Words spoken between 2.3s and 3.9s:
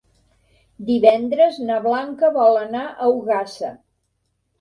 vol anar a Ogassa.